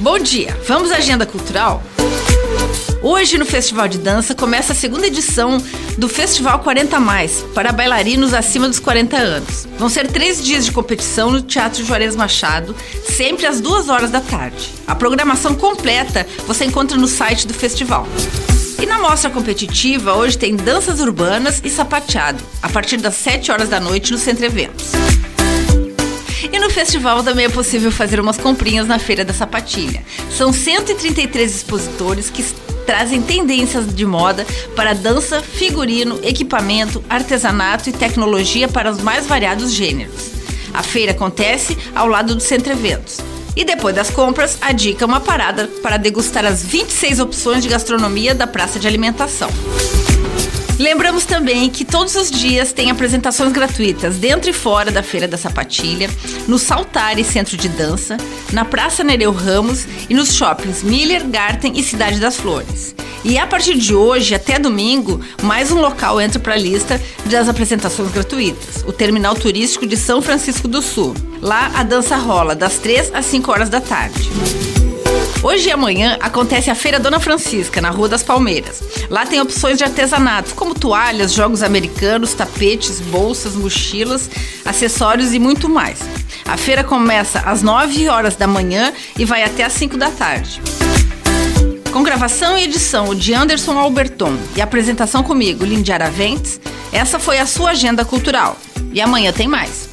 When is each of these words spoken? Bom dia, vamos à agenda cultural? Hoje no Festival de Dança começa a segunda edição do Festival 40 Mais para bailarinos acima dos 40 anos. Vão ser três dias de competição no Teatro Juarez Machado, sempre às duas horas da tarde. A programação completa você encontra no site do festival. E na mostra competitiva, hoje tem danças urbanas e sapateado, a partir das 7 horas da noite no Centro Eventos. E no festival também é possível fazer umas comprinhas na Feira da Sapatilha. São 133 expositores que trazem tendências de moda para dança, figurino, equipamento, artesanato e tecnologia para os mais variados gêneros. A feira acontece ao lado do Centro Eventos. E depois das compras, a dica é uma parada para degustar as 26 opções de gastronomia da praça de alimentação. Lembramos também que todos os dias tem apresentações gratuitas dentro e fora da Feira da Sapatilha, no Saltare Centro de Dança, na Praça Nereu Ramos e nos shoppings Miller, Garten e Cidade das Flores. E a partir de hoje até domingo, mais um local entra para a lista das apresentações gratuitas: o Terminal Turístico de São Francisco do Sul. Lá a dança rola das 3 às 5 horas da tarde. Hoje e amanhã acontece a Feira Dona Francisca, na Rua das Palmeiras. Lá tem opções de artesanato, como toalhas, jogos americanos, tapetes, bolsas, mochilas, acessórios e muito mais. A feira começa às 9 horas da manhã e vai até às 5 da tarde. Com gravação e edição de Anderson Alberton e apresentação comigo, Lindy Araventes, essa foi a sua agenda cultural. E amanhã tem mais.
Bom 0.00 0.18
dia, 0.18 0.58
vamos 0.66 0.90
à 0.90 0.96
agenda 0.96 1.26
cultural? 1.26 1.82
Hoje 3.02 3.36
no 3.36 3.44
Festival 3.44 3.86
de 3.86 3.98
Dança 3.98 4.34
começa 4.34 4.72
a 4.72 4.74
segunda 4.74 5.06
edição 5.06 5.62
do 5.98 6.08
Festival 6.08 6.60
40 6.60 6.98
Mais 6.98 7.44
para 7.54 7.70
bailarinos 7.70 8.32
acima 8.32 8.66
dos 8.66 8.78
40 8.78 9.14
anos. 9.18 9.68
Vão 9.78 9.90
ser 9.90 10.06
três 10.06 10.42
dias 10.42 10.64
de 10.64 10.72
competição 10.72 11.30
no 11.30 11.42
Teatro 11.42 11.84
Juarez 11.84 12.16
Machado, 12.16 12.74
sempre 13.04 13.44
às 13.44 13.60
duas 13.60 13.90
horas 13.90 14.10
da 14.10 14.22
tarde. 14.22 14.70
A 14.86 14.94
programação 14.94 15.54
completa 15.54 16.26
você 16.46 16.64
encontra 16.64 16.96
no 16.96 17.06
site 17.06 17.46
do 17.46 17.52
festival. 17.52 18.08
E 18.80 18.86
na 18.86 18.98
mostra 18.98 19.28
competitiva, 19.28 20.14
hoje 20.14 20.38
tem 20.38 20.56
danças 20.56 21.00
urbanas 21.00 21.60
e 21.62 21.68
sapateado, 21.68 22.42
a 22.62 22.70
partir 22.70 22.96
das 22.96 23.16
7 23.16 23.52
horas 23.52 23.68
da 23.68 23.78
noite 23.78 24.12
no 24.12 24.18
Centro 24.18 24.46
Eventos. 24.46 24.92
E 26.44 26.58
no 26.58 26.70
festival 26.70 27.22
também 27.22 27.46
é 27.46 27.48
possível 27.48 27.90
fazer 27.90 28.20
umas 28.20 28.38
comprinhas 28.38 28.86
na 28.86 28.98
Feira 28.98 29.24
da 29.24 29.32
Sapatilha. 29.32 30.02
São 30.30 30.52
133 30.52 31.54
expositores 31.54 32.30
que 32.30 32.42
trazem 32.86 33.20
tendências 33.22 33.94
de 33.94 34.06
moda 34.06 34.46
para 34.74 34.94
dança, 34.94 35.42
figurino, 35.42 36.18
equipamento, 36.22 37.04
artesanato 37.08 37.88
e 37.88 37.92
tecnologia 37.92 38.68
para 38.68 38.90
os 38.90 39.00
mais 39.00 39.26
variados 39.26 39.72
gêneros. 39.72 40.30
A 40.72 40.82
feira 40.82 41.12
acontece 41.12 41.76
ao 41.94 42.06
lado 42.06 42.34
do 42.34 42.40
Centro 42.40 42.72
Eventos. 42.72 43.18
E 43.56 43.64
depois 43.64 43.94
das 43.94 44.10
compras, 44.10 44.58
a 44.60 44.72
dica 44.72 45.04
é 45.04 45.06
uma 45.06 45.20
parada 45.20 45.66
para 45.82 45.96
degustar 45.96 46.44
as 46.46 46.62
26 46.62 47.20
opções 47.20 47.62
de 47.62 47.68
gastronomia 47.68 48.34
da 48.34 48.46
praça 48.46 48.78
de 48.78 48.86
alimentação. 48.86 49.50
Lembramos 50.80 51.26
também 51.26 51.68
que 51.68 51.84
todos 51.84 52.14
os 52.14 52.30
dias 52.30 52.72
tem 52.72 52.90
apresentações 52.90 53.52
gratuitas 53.52 54.16
dentro 54.16 54.48
e 54.48 54.52
fora 54.54 54.90
da 54.90 55.02
Feira 55.02 55.28
da 55.28 55.36
Sapatilha, 55.36 56.08
no 56.48 56.58
Saltare 56.58 57.22
Centro 57.22 57.54
de 57.54 57.68
Dança, 57.68 58.16
na 58.50 58.64
Praça 58.64 59.04
Nereu 59.04 59.30
Ramos 59.30 59.86
e 60.08 60.14
nos 60.14 60.34
shoppings 60.34 60.82
Miller, 60.82 61.26
Garten 61.28 61.74
e 61.76 61.82
Cidade 61.82 62.18
das 62.18 62.38
Flores. 62.38 62.94
E 63.22 63.36
a 63.36 63.46
partir 63.46 63.76
de 63.76 63.94
hoje 63.94 64.34
até 64.34 64.58
domingo, 64.58 65.20
mais 65.42 65.70
um 65.70 65.82
local 65.82 66.18
entra 66.18 66.40
para 66.40 66.54
a 66.54 66.58
lista 66.58 66.98
das 67.26 67.46
apresentações 67.46 68.10
gratuitas: 68.10 68.82
o 68.86 68.92
Terminal 68.92 69.34
Turístico 69.34 69.86
de 69.86 69.98
São 69.98 70.22
Francisco 70.22 70.66
do 70.66 70.80
Sul. 70.80 71.14
Lá 71.42 71.70
a 71.74 71.82
dança 71.82 72.16
rola 72.16 72.54
das 72.54 72.78
3 72.78 73.12
às 73.12 73.26
5 73.26 73.52
horas 73.52 73.68
da 73.68 73.82
tarde. 73.82 74.30
Hoje 75.42 75.68
e 75.68 75.72
amanhã 75.72 76.18
acontece 76.20 76.70
a 76.70 76.74
Feira 76.74 77.00
Dona 77.00 77.18
Francisca, 77.18 77.80
na 77.80 77.88
Rua 77.88 78.10
das 78.10 78.22
Palmeiras. 78.22 78.82
Lá 79.08 79.24
tem 79.24 79.40
opções 79.40 79.78
de 79.78 79.84
artesanato, 79.84 80.54
como 80.54 80.74
toalhas, 80.74 81.32
jogos 81.32 81.62
americanos, 81.62 82.34
tapetes, 82.34 83.00
bolsas, 83.00 83.54
mochilas, 83.56 84.28
acessórios 84.66 85.32
e 85.32 85.38
muito 85.38 85.66
mais. 85.66 85.98
A 86.44 86.58
feira 86.58 86.84
começa 86.84 87.40
às 87.40 87.62
9 87.62 88.06
horas 88.10 88.36
da 88.36 88.46
manhã 88.46 88.92
e 89.18 89.24
vai 89.24 89.42
até 89.42 89.64
às 89.64 89.72
5 89.72 89.96
da 89.96 90.10
tarde. 90.10 90.60
Com 91.90 92.02
gravação 92.02 92.58
e 92.58 92.64
edição 92.64 93.14
de 93.14 93.32
Anderson 93.32 93.78
Alberton 93.78 94.36
e 94.54 94.60
apresentação 94.60 95.22
comigo, 95.22 95.64
Lindy 95.64 95.90
Araventes, 95.90 96.60
essa 96.92 97.18
foi 97.18 97.38
a 97.38 97.46
sua 97.46 97.70
agenda 97.70 98.04
cultural. 98.04 98.58
E 98.92 99.00
amanhã 99.00 99.32
tem 99.32 99.48
mais. 99.48 99.89